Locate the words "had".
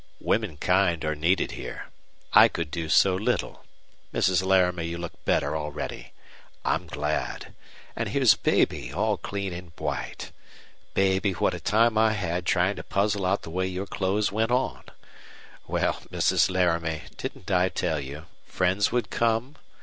12.13-12.47